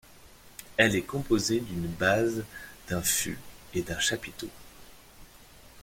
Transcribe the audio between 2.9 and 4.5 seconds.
fût et d'un chapiteau.